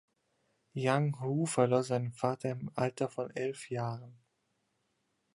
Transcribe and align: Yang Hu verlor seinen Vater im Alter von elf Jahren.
Yang 0.73 1.13
Hu 1.21 1.45
verlor 1.45 1.83
seinen 1.83 2.11
Vater 2.11 2.49
im 2.49 2.71
Alter 2.73 3.07
von 3.07 3.29
elf 3.35 3.69
Jahren. 3.69 4.19